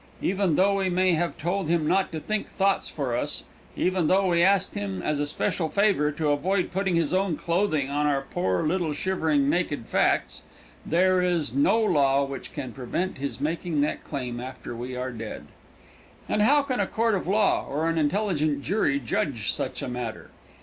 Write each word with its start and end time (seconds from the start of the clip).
Even 0.23 0.55
though 0.55 0.77
we 0.77 0.89
may 0.89 1.13
have 1.13 1.37
told 1.37 1.67
him 1.69 1.85
not 1.87 2.11
to 2.11 2.19
think 2.19 2.47
thoughts 2.47 2.89
for 2.89 3.15
us, 3.15 3.43
even 3.77 4.07
though 4.07 4.25
we 4.29 4.41
asked 4.41 4.73
him 4.73 4.99
as 5.03 5.19
a 5.19 5.27
special 5.27 5.69
favor 5.69 6.11
to 6.11 6.29
avoid 6.31 6.71
putting 6.71 6.95
his 6.95 7.13
own 7.13 7.37
clothing 7.37 7.87
on 7.87 8.07
our 8.07 8.23
poor, 8.31 8.63
little, 8.63 8.93
shivering, 8.93 9.47
naked 9.47 9.85
facts, 9.85 10.41
there 10.83 11.21
is 11.21 11.53
no 11.53 11.79
law 11.79 12.25
which 12.25 12.51
can 12.51 12.71
prevent 12.73 13.19
his 13.19 13.39
making 13.39 13.81
that 13.81 14.03
claim 14.03 14.39
after 14.39 14.75
we 14.75 14.95
are 14.95 15.11
dead. 15.11 15.45
And 16.27 16.41
how 16.41 16.63
can 16.63 16.79
a 16.79 16.87
court 16.87 17.13
of 17.13 17.27
law 17.27 17.67
or 17.69 17.87
an 17.87 17.99
intelligent 17.99 18.63
jury 18.63 18.99
judge 18.99 19.51
such 19.51 19.83
a 19.83 19.87
matter? 19.87 20.31